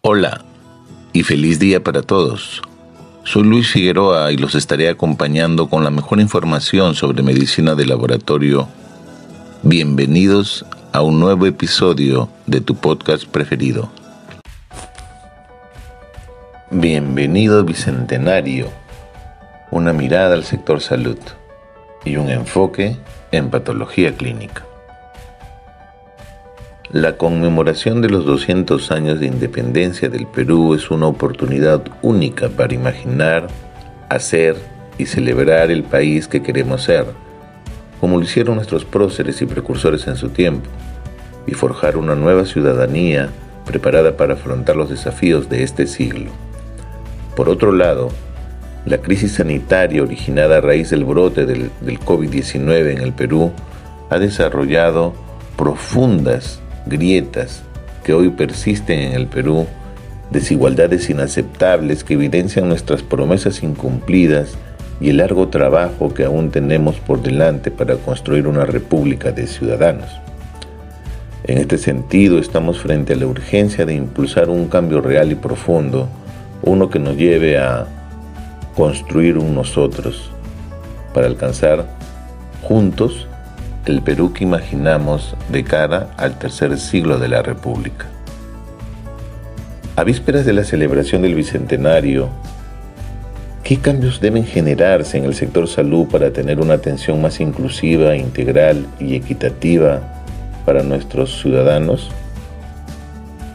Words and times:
Hola 0.00 0.42
y 1.12 1.24
feliz 1.24 1.58
día 1.58 1.82
para 1.82 2.02
todos. 2.02 2.62
Soy 3.24 3.42
Luis 3.42 3.72
Figueroa 3.72 4.30
y 4.30 4.36
los 4.36 4.54
estaré 4.54 4.88
acompañando 4.88 5.68
con 5.68 5.82
la 5.82 5.90
mejor 5.90 6.20
información 6.20 6.94
sobre 6.94 7.24
medicina 7.24 7.74
de 7.74 7.84
laboratorio. 7.84 8.68
Bienvenidos 9.64 10.64
a 10.92 11.02
un 11.02 11.18
nuevo 11.18 11.46
episodio 11.46 12.28
de 12.46 12.60
tu 12.60 12.76
podcast 12.76 13.24
preferido. 13.26 13.90
Bienvenido 16.70 17.64
Bicentenario, 17.64 18.68
una 19.72 19.92
mirada 19.92 20.34
al 20.34 20.44
sector 20.44 20.80
salud 20.80 21.18
y 22.04 22.18
un 22.18 22.30
enfoque 22.30 22.96
en 23.32 23.50
patología 23.50 24.14
clínica. 24.14 24.64
La 26.92 27.18
conmemoración 27.18 28.00
de 28.00 28.08
los 28.08 28.24
200 28.24 28.90
años 28.92 29.20
de 29.20 29.26
independencia 29.26 30.08
del 30.08 30.26
Perú 30.26 30.72
es 30.74 30.90
una 30.90 31.06
oportunidad 31.06 31.82
única 32.00 32.48
para 32.48 32.72
imaginar, 32.72 33.48
hacer 34.08 34.56
y 34.96 35.04
celebrar 35.04 35.70
el 35.70 35.82
país 35.82 36.28
que 36.28 36.42
queremos 36.42 36.84
ser, 36.84 37.04
como 38.00 38.16
lo 38.16 38.24
hicieron 38.24 38.54
nuestros 38.54 38.86
próceres 38.86 39.42
y 39.42 39.44
precursores 39.44 40.06
en 40.06 40.16
su 40.16 40.30
tiempo, 40.30 40.66
y 41.46 41.52
forjar 41.52 41.98
una 41.98 42.14
nueva 42.14 42.46
ciudadanía 42.46 43.28
preparada 43.66 44.16
para 44.16 44.32
afrontar 44.32 44.74
los 44.74 44.88
desafíos 44.88 45.50
de 45.50 45.64
este 45.64 45.86
siglo. 45.86 46.30
Por 47.36 47.50
otro 47.50 47.70
lado, 47.70 48.08
la 48.86 48.96
crisis 48.96 49.32
sanitaria 49.32 50.02
originada 50.02 50.56
a 50.56 50.60
raíz 50.62 50.88
del 50.88 51.04
brote 51.04 51.44
del, 51.44 51.70
del 51.82 52.00
COVID-19 52.00 52.92
en 52.92 53.02
el 53.02 53.12
Perú 53.12 53.52
ha 54.08 54.18
desarrollado 54.18 55.12
profundas 55.58 56.62
grietas 56.88 57.62
que 58.04 58.14
hoy 58.14 58.30
persisten 58.30 58.98
en 58.98 59.12
el 59.12 59.26
Perú, 59.26 59.66
desigualdades 60.30 61.08
inaceptables 61.10 62.04
que 62.04 62.14
evidencian 62.14 62.68
nuestras 62.68 63.02
promesas 63.02 63.62
incumplidas 63.62 64.56
y 65.00 65.10
el 65.10 65.18
largo 65.18 65.48
trabajo 65.48 66.12
que 66.12 66.24
aún 66.24 66.50
tenemos 66.50 66.96
por 66.96 67.22
delante 67.22 67.70
para 67.70 67.96
construir 67.96 68.46
una 68.46 68.64
república 68.64 69.30
de 69.30 69.46
ciudadanos. 69.46 70.08
En 71.44 71.58
este 71.58 71.78
sentido, 71.78 72.38
estamos 72.38 72.80
frente 72.80 73.12
a 73.12 73.16
la 73.16 73.26
urgencia 73.26 73.86
de 73.86 73.94
impulsar 73.94 74.50
un 74.50 74.68
cambio 74.68 75.00
real 75.00 75.30
y 75.30 75.34
profundo, 75.34 76.08
uno 76.62 76.90
que 76.90 76.98
nos 76.98 77.16
lleve 77.16 77.58
a 77.58 77.86
construir 78.74 79.38
un 79.38 79.54
nosotros, 79.54 80.30
para 81.14 81.26
alcanzar 81.26 81.86
juntos 82.62 83.27
el 83.88 84.02
Perú 84.02 84.32
que 84.32 84.44
imaginamos 84.44 85.34
de 85.50 85.64
cara 85.64 86.10
al 86.16 86.38
tercer 86.38 86.78
siglo 86.78 87.18
de 87.18 87.28
la 87.28 87.42
República. 87.42 88.06
A 89.96 90.04
vísperas 90.04 90.44
de 90.44 90.52
la 90.52 90.64
celebración 90.64 91.22
del 91.22 91.34
Bicentenario, 91.34 92.28
¿qué 93.64 93.78
cambios 93.78 94.20
deben 94.20 94.44
generarse 94.44 95.18
en 95.18 95.24
el 95.24 95.34
sector 95.34 95.66
salud 95.66 96.06
para 96.06 96.32
tener 96.32 96.60
una 96.60 96.74
atención 96.74 97.20
más 97.20 97.40
inclusiva, 97.40 98.14
integral 98.16 98.86
y 99.00 99.16
equitativa 99.16 100.00
para 100.64 100.82
nuestros 100.82 101.40
ciudadanos? 101.40 102.10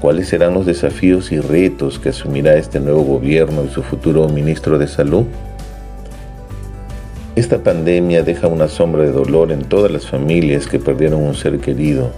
¿Cuáles 0.01 0.27
serán 0.27 0.53
los 0.53 0.65
desafíos 0.65 1.31
y 1.31 1.39
retos 1.39 1.97
que 1.97 2.09
asumirá 2.09 2.55
este 2.55 2.79
nuevo 2.81 3.03
gobierno 3.03 3.63
y 3.63 3.69
su 3.69 3.83
futuro 3.83 4.27
ministro 4.27 4.77
de 4.77 4.87
Salud? 4.87 5.25
Esta 7.35 7.57
pandemia 7.57 8.21
deja 8.21 8.45
una 8.47 8.67
sombra 8.67 9.01
de 9.01 9.11
dolor 9.11 9.51
en 9.51 9.63
todas 9.63 9.91
las 9.91 10.05
familias 10.05 10.67
que 10.67 10.77
perdieron 10.77 11.23
un 11.23 11.33
ser 11.33 11.57
querido. 11.59 12.11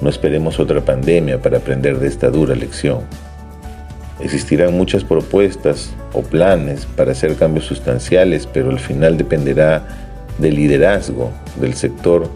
No 0.00 0.08
esperemos 0.08 0.58
otra 0.58 0.80
pandemia 0.80 1.40
para 1.40 1.58
aprender 1.58 2.00
de 2.00 2.08
esta 2.08 2.28
dura 2.28 2.56
lección. 2.56 3.02
Existirán 4.18 4.76
muchas 4.76 5.04
propuestas 5.04 5.90
o 6.12 6.22
planes 6.22 6.86
para 6.86 7.12
hacer 7.12 7.36
cambios 7.36 7.66
sustanciales, 7.66 8.48
pero 8.52 8.70
al 8.70 8.80
final 8.80 9.16
dependerá 9.16 9.86
del 10.38 10.56
liderazgo 10.56 11.30
del 11.60 11.74
sector 11.74 12.28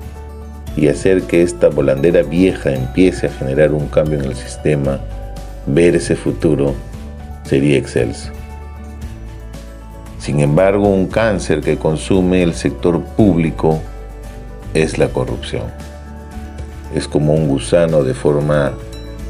y 0.77 0.87
hacer 0.87 1.23
que 1.23 1.43
esta 1.43 1.71
volandera 1.71 2.23
vieja 2.23 2.73
empiece 2.73 3.27
a 3.27 3.33
generar 3.33 3.73
un 3.73 3.89
cambio 3.89 4.21
en 4.21 4.27
el 4.27 4.37
sistema, 4.37 5.01
ver 5.67 5.97
ese 5.97 6.15
futuro 6.15 6.73
sería 7.43 7.79
excelso. 7.79 8.31
Sin 10.27 10.41
embargo, 10.41 10.89
un 10.89 11.07
cáncer 11.07 11.61
que 11.61 11.77
consume 11.77 12.43
el 12.43 12.53
sector 12.53 13.01
público 13.01 13.81
es 14.75 14.99
la 14.99 15.07
corrupción. 15.07 15.63
Es 16.93 17.07
como 17.07 17.33
un 17.33 17.47
gusano 17.47 18.03
de 18.03 18.13
forma 18.13 18.73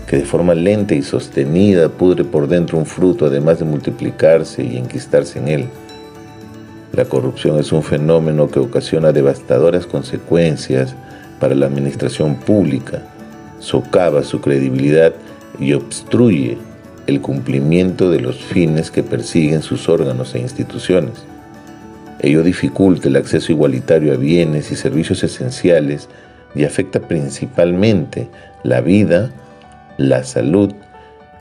que 0.07 0.17
de 0.17 0.25
forma 0.25 0.55
lenta 0.55 0.95
y 0.95 1.03
sostenida 1.03 1.91
pudre 1.91 2.25
por 2.25 2.49
dentro 2.49 2.79
un 2.79 2.87
fruto 2.87 3.27
además 3.27 3.59
de 3.59 3.67
multiplicarse 3.67 4.65
y 4.65 4.79
enquistarse 4.79 5.39
en 5.39 5.49
él. 5.49 5.69
La 6.95 7.05
corrupción 7.05 7.59
es 7.59 7.73
un 7.73 7.83
fenómeno 7.83 8.49
que 8.49 8.61
ocasiona 8.61 9.13
devastadoras 9.13 9.87
consecuencias 9.87 10.95
para 11.39 11.55
la 11.55 11.67
administración 11.67 12.37
pública, 12.37 13.03
socava 13.59 14.23
su 14.23 14.41
credibilidad 14.41 15.13
y 15.61 15.75
obstruye 15.75 16.57
el 17.07 17.21
cumplimiento 17.21 18.11
de 18.11 18.21
los 18.21 18.37
fines 18.37 18.91
que 18.91 19.03
persiguen 19.03 19.63
sus 19.63 19.89
órganos 19.89 20.35
e 20.35 20.41
instituciones. 20.41 21.25
Ello 22.21 22.43
dificulta 22.43 23.09
el 23.09 23.17
acceso 23.17 23.53
igualitario 23.53 24.13
a 24.13 24.17
bienes 24.17 24.73
y 24.73 24.77
servicios 24.77 25.23
esenciales 25.23 26.09
y 26.55 26.65
afecta 26.65 27.01
principalmente 27.01 28.29
la 28.63 28.81
vida, 28.81 29.31
la 29.99 30.25
salud 30.25 30.73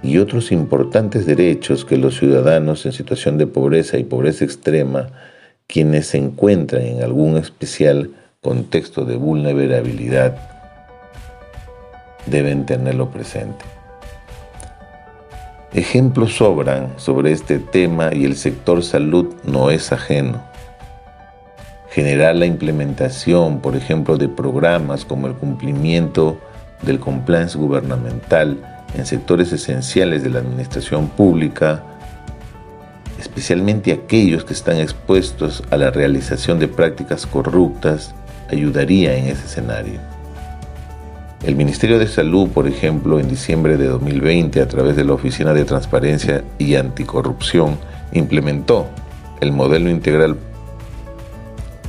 y 0.04 0.18
otros 0.20 0.52
importantes 0.52 1.25
derechos 1.25 1.86
que 1.86 1.98
los 1.98 2.18
ciudadanos 2.18 2.86
en 2.86 2.92
situación 2.92 3.38
de 3.38 3.48
pobreza 3.48 3.98
y 3.98 4.04
pobreza 4.04 4.46
extrema, 4.46 5.08
quienes 5.68 6.08
se 6.08 6.18
encuentran 6.18 6.84
en 6.84 7.02
algún 7.02 7.38
especial 7.38 8.12
contexto 8.42 9.06
de 9.06 9.16
vulnerabilidad, 9.16 10.38
deben 12.28 12.66
tenerlo 12.66 13.09
presente. 13.09 13.66
Ejemplos 15.75 16.38
sobran 16.38 16.94
sobre 16.96 17.34
este 17.34 17.59
tema 17.59 18.12
y 18.13 18.24
el 18.24 18.38
sector 18.38 18.81
salud 18.81 19.36
no 19.44 19.72
es 19.72 19.91
ajeno. 19.91 20.41
Generar 21.90 22.38
la 22.38 22.46
implementación, 22.46 23.59
por 23.59 23.75
ejemplo, 23.75 24.16
de 24.16 24.30
programas 24.30 25.03
como 25.03 25.28
el 25.28 25.34
cumplimiento 25.34 26.40
del 26.81 27.02
compliance 27.02 27.58
gubernamental 27.58 28.86
en 28.96 29.06
sectores 29.06 29.52
esenciales 29.52 30.24
de 30.24 30.30
la 30.30 30.40
administración 30.40 31.09
pública, 31.09 31.84
especialmente 33.19 33.92
aquellos 33.92 34.46
que 34.46 34.53
están 34.53 34.78
expuestos 34.78 35.62
a 35.72 35.75
la 35.75 35.92
realización 35.92 36.57
de 36.57 36.69
prácticas 36.69 37.25
corruptas, 37.25 38.16
ayudaría 38.50 39.18
en 39.18 39.25
ese 39.25 39.44
escenario. 39.44 40.15
El 41.45 41.56
Ministerio 41.56 42.00
de 42.00 42.07
Salud, 42.07 42.50
por 42.50 42.68
ejemplo, 42.68 43.19
en 43.19 43.30
diciembre 43.30 43.77
de 43.77 43.86
2020, 43.86 44.62
a 44.62 44.68
través 44.68 44.95
de 44.95 45.06
la 45.06 45.13
Oficina 45.13 45.53
de 45.53 45.63
Transparencia 45.63 46.44
y 46.57 46.74
Anticorrupción, 46.74 47.77
implementó 48.13 48.88
el 49.42 49.51
modelo 49.51 49.92
integral, 49.92 50.38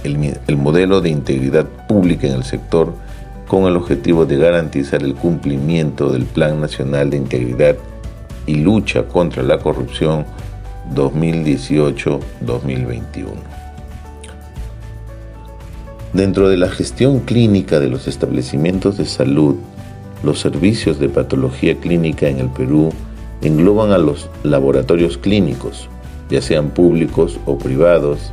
el, 0.04 0.56
modelo 0.58 1.00
de 1.00 1.08
integridad 1.08 1.64
pública 1.88 2.26
en 2.26 2.34
el 2.34 2.44
sector 2.44 2.92
con 3.48 3.64
el 3.64 3.78
objetivo 3.78 4.26
de 4.26 4.36
garantizar 4.36 5.02
el 5.02 5.14
cumplimiento 5.14 6.10
del 6.10 6.26
Plan 6.26 6.60
Nacional 6.60 7.08
de 7.08 7.16
Integridad 7.16 7.76
y 8.46 8.56
Lucha 8.56 9.04
contra 9.04 9.42
la 9.42 9.56
Corrupción 9.56 10.26
2018-2021. 10.94 13.55
Dentro 16.12 16.48
de 16.48 16.56
la 16.56 16.68
gestión 16.68 17.20
clínica 17.20 17.80
de 17.80 17.88
los 17.88 18.08
establecimientos 18.08 18.96
de 18.96 19.04
salud, 19.06 19.56
los 20.22 20.40
servicios 20.40 20.98
de 20.98 21.08
patología 21.08 21.76
clínica 21.76 22.28
en 22.28 22.38
el 22.38 22.48
Perú 22.48 22.90
engloban 23.42 23.92
a 23.92 23.98
los 23.98 24.30
laboratorios 24.42 25.18
clínicos, 25.18 25.88
ya 26.30 26.40
sean 26.40 26.70
públicos 26.70 27.38
o 27.44 27.58
privados, 27.58 28.32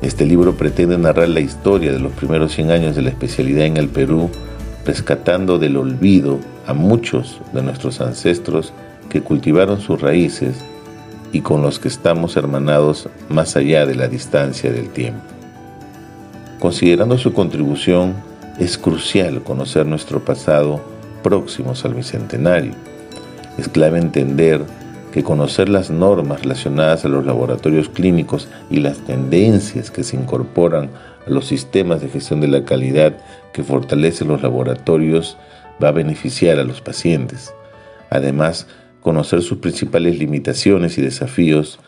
Este 0.00 0.24
libro 0.24 0.54
pretende 0.54 0.98
narrar 0.98 1.28
la 1.28 1.40
historia 1.40 1.92
de 1.92 1.98
los 1.98 2.12
primeros 2.12 2.52
100 2.52 2.70
años 2.70 2.96
de 2.96 3.02
la 3.02 3.10
especialidad 3.10 3.66
en 3.66 3.76
el 3.76 3.88
Perú, 3.88 4.30
rescatando 4.84 5.58
del 5.58 5.76
olvido 5.76 6.38
a 6.66 6.74
muchos 6.74 7.40
de 7.52 7.62
nuestros 7.62 8.00
ancestros 8.00 8.72
que 9.08 9.22
cultivaron 9.22 9.80
sus 9.80 10.00
raíces 10.00 10.64
y 11.34 11.40
con 11.40 11.62
los 11.62 11.80
que 11.80 11.88
estamos 11.88 12.36
hermanados 12.36 13.08
más 13.28 13.56
allá 13.56 13.86
de 13.86 13.96
la 13.96 14.06
distancia 14.06 14.70
del 14.72 14.88
tiempo. 14.90 15.24
Considerando 16.60 17.18
su 17.18 17.32
contribución, 17.32 18.14
es 18.60 18.78
crucial 18.78 19.42
conocer 19.42 19.84
nuestro 19.84 20.24
pasado 20.24 20.80
próximos 21.24 21.84
al 21.84 21.94
Bicentenario. 21.94 22.72
Es 23.58 23.68
clave 23.68 23.98
entender 23.98 24.62
que 25.10 25.24
conocer 25.24 25.68
las 25.68 25.90
normas 25.90 26.42
relacionadas 26.42 27.04
a 27.04 27.08
los 27.08 27.26
laboratorios 27.26 27.88
clínicos 27.88 28.48
y 28.70 28.78
las 28.78 28.98
tendencias 28.98 29.90
que 29.90 30.04
se 30.04 30.16
incorporan 30.16 30.90
a 31.26 31.30
los 31.30 31.46
sistemas 31.46 32.00
de 32.00 32.10
gestión 32.10 32.40
de 32.42 32.48
la 32.48 32.64
calidad 32.64 33.14
que 33.52 33.64
fortalecen 33.64 34.28
los 34.28 34.40
laboratorios 34.40 35.36
va 35.82 35.88
a 35.88 35.92
beneficiar 35.92 36.60
a 36.60 36.64
los 36.64 36.80
pacientes. 36.80 37.52
Además, 38.08 38.68
conocer 39.04 39.42
sus 39.42 39.58
principales 39.58 40.18
limitaciones 40.18 40.96
y 40.96 41.02
desafíos 41.02 41.78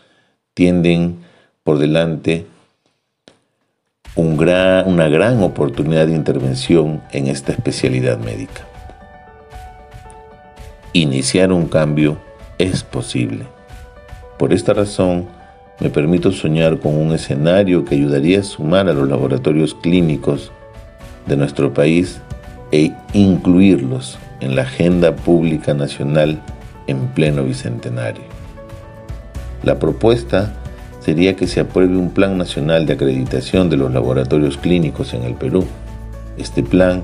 tienden 0.53 1.17
por 1.63 1.79
delante 1.79 2.45
una 4.15 5.09
gran 5.09 5.41
oportunidad 5.41 6.05
de 6.05 6.13
intervención 6.13 7.01
en 7.11 7.25
esta 7.25 7.53
especialidad 7.53 8.19
médica. 8.19 8.67
Iniciar 10.93 11.51
un 11.51 11.67
cambio 11.67 12.19
es 12.59 12.83
posible. 12.83 13.45
Por 14.37 14.53
esta 14.53 14.73
razón, 14.73 15.25
me 15.79 15.89
permito 15.89 16.31
soñar 16.31 16.79
con 16.79 16.95
un 16.95 17.13
escenario 17.13 17.83
que 17.83 17.95
ayudaría 17.95 18.41
a 18.41 18.43
sumar 18.43 18.87
a 18.89 18.93
los 18.93 19.09
laboratorios 19.09 19.73
clínicos 19.73 20.51
de 21.25 21.35
nuestro 21.35 21.73
país 21.73 22.21
e 22.71 22.91
incluirlos 23.13 24.19
en 24.39 24.55
la 24.55 24.63
agenda 24.63 25.15
pública 25.15 25.73
nacional 25.73 26.39
en 26.87 27.07
pleno 27.09 27.43
bicentenario. 27.43 28.23
La 29.63 29.79
propuesta 29.79 30.53
sería 31.01 31.35
que 31.35 31.47
se 31.47 31.61
apruebe 31.61 31.95
un 31.97 32.11
plan 32.11 32.37
nacional 32.37 32.85
de 32.85 32.93
acreditación 32.93 33.69
de 33.69 33.77
los 33.77 33.91
laboratorios 33.91 34.57
clínicos 34.57 35.13
en 35.13 35.23
el 35.23 35.35
Perú. 35.35 35.65
Este 36.37 36.63
plan 36.63 37.01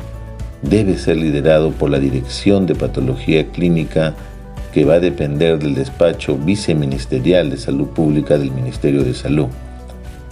debe 0.61 0.97
ser 0.97 1.17
liderado 1.17 1.71
por 1.71 1.89
la 1.89 1.99
Dirección 1.99 2.65
de 2.65 2.75
Patología 2.75 3.47
Clínica 3.47 4.13
que 4.73 4.85
va 4.85 4.95
a 4.95 4.99
depender 4.99 5.59
del 5.59 5.75
despacho 5.75 6.35
viceministerial 6.35 7.49
de 7.49 7.57
salud 7.57 7.87
pública 7.89 8.37
del 8.37 8.51
Ministerio 8.51 9.03
de 9.03 9.13
Salud. 9.13 9.47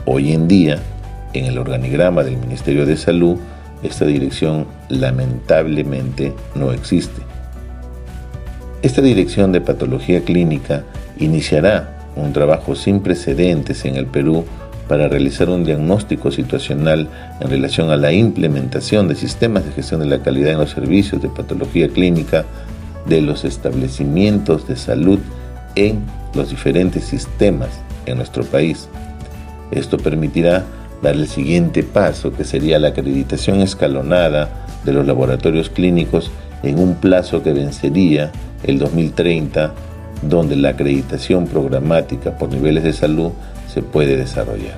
Hoy 0.05 0.31
en 0.33 0.47
día, 0.47 0.79
en 1.33 1.45
el 1.45 1.57
organigrama 1.57 2.23
del 2.23 2.37
Ministerio 2.37 2.85
de 2.85 2.97
Salud, 2.97 3.37
esta 3.83 4.05
dirección 4.05 4.65
lamentablemente 4.89 6.33
no 6.55 6.71
existe. 6.71 7.30
Esta 8.81 9.01
dirección 9.03 9.51
de 9.51 9.61
patología 9.61 10.21
clínica 10.21 10.83
iniciará 11.19 11.99
un 12.15 12.33
trabajo 12.33 12.75
sin 12.75 13.01
precedentes 13.01 13.85
en 13.85 13.95
el 13.95 14.07
Perú 14.07 14.43
para 14.87 15.07
realizar 15.07 15.49
un 15.49 15.63
diagnóstico 15.63 16.31
situacional 16.31 17.07
en 17.39 17.49
relación 17.49 17.91
a 17.91 17.97
la 17.97 18.11
implementación 18.11 19.07
de 19.07 19.15
sistemas 19.15 19.65
de 19.65 19.71
gestión 19.71 19.99
de 19.99 20.07
la 20.07 20.23
calidad 20.23 20.53
en 20.53 20.57
los 20.57 20.71
servicios 20.71 21.21
de 21.21 21.29
patología 21.29 21.89
clínica 21.89 22.43
de 23.05 23.21
los 23.21 23.45
establecimientos 23.45 24.67
de 24.67 24.75
salud 24.75 25.19
en 25.75 25.99
los 26.33 26.49
diferentes 26.49 27.03
sistemas 27.03 27.69
en 28.07 28.17
nuestro 28.17 28.43
país. 28.43 28.89
Esto 29.69 29.97
permitirá 29.97 30.65
dar 31.03 31.15
el 31.15 31.27
siguiente 31.27 31.83
paso, 31.83 32.33
que 32.33 32.43
sería 32.43 32.79
la 32.79 32.89
acreditación 32.89 33.61
escalonada 33.61 34.65
de 34.83 34.93
los 34.93 35.05
laboratorios 35.05 35.69
clínicos 35.69 36.31
en 36.63 36.79
un 36.79 36.95
plazo 36.95 37.43
que 37.43 37.53
vencería 37.53 38.31
el 38.63 38.79
2030, 38.79 39.73
donde 40.21 40.55
la 40.55 40.69
acreditación 40.69 41.47
programática 41.47 42.37
por 42.37 42.49
niveles 42.49 42.83
de 42.83 42.93
salud 42.93 43.31
se 43.67 43.81
puede 43.81 44.17
desarrollar. 44.17 44.77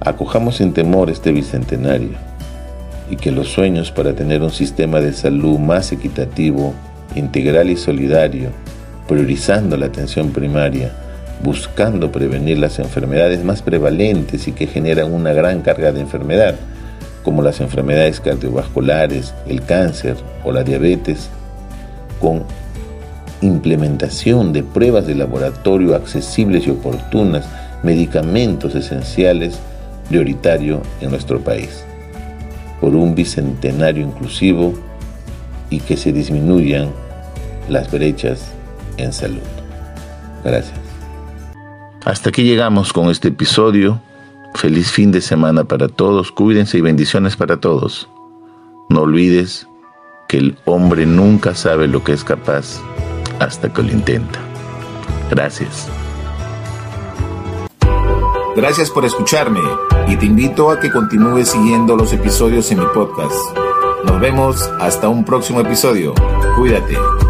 Acojamos 0.00 0.56
sin 0.56 0.72
temor 0.72 1.10
este 1.10 1.32
bicentenario 1.32 2.10
y 3.08 3.16
que 3.16 3.30
los 3.30 3.48
sueños 3.48 3.90
para 3.92 4.14
tener 4.14 4.42
un 4.42 4.50
sistema 4.50 5.00
de 5.00 5.12
salud 5.12 5.58
más 5.58 5.92
equitativo, 5.92 6.74
integral 7.14 7.70
y 7.70 7.76
solidario, 7.76 8.50
priorizando 9.06 9.76
la 9.76 9.86
atención 9.86 10.30
primaria, 10.30 10.92
buscando 11.42 12.10
prevenir 12.10 12.58
las 12.58 12.78
enfermedades 12.78 13.44
más 13.44 13.62
prevalentes 13.62 14.48
y 14.48 14.52
que 14.52 14.66
generan 14.66 15.12
una 15.12 15.32
gran 15.32 15.60
carga 15.60 15.92
de 15.92 16.00
enfermedad, 16.00 16.54
como 17.22 17.42
las 17.42 17.60
enfermedades 17.60 18.20
cardiovasculares, 18.20 19.34
el 19.46 19.62
cáncer 19.62 20.16
o 20.44 20.52
la 20.52 20.64
diabetes, 20.64 21.30
con 22.20 22.44
implementación 23.40 24.52
de 24.52 24.62
pruebas 24.62 25.06
de 25.06 25.14
laboratorio 25.14 25.94
accesibles 25.94 26.66
y 26.66 26.70
oportunas, 26.70 27.48
medicamentos 27.82 28.74
esenciales, 28.74 29.58
prioritario 30.08 30.82
en 31.00 31.10
nuestro 31.10 31.40
país 31.40 31.84
por 32.82 32.96
un 32.96 33.14
bicentenario 33.14 34.04
inclusivo 34.04 34.74
y 35.70 35.78
que 35.78 35.96
se 35.96 36.12
disminuyan 36.12 36.90
las 37.68 37.90
brechas 37.90 38.52
en 38.96 39.12
salud. 39.12 39.40
Gracias. 40.44 40.74
Hasta 42.04 42.30
aquí 42.30 42.42
llegamos 42.42 42.92
con 42.92 43.08
este 43.08 43.28
episodio. 43.28 44.02
Feliz 44.54 44.90
fin 44.90 45.10
de 45.12 45.20
semana 45.20 45.64
para 45.64 45.88
todos. 45.88 46.30
Cuídense 46.30 46.78
y 46.78 46.80
bendiciones 46.80 47.36
para 47.36 47.58
todos. 47.58 48.08
No 48.88 49.02
olvides 49.02 49.66
que 50.28 50.38
el 50.38 50.58
hombre 50.64 51.06
nunca 51.06 51.54
sabe 51.54 51.88
lo 51.88 52.04
que 52.04 52.12
es 52.12 52.24
capaz 52.24 52.80
hasta 53.38 53.72
que 53.72 53.82
lo 53.82 53.90
intenta. 53.90 54.38
Gracias. 55.30 55.88
Gracias 58.54 58.90
por 58.90 59.04
escucharme 59.04 59.60
y 60.08 60.16
te 60.16 60.26
invito 60.26 60.70
a 60.70 60.78
que 60.78 60.90
continúes 60.90 61.48
siguiendo 61.48 61.96
los 61.96 62.12
episodios 62.12 62.70
en 62.70 62.80
mi 62.80 62.86
podcast. 62.92 63.34
Nos 64.04 64.20
vemos 64.20 64.70
hasta 64.78 65.08
un 65.08 65.24
próximo 65.24 65.60
episodio. 65.60 66.14
Cuídate. 66.56 67.21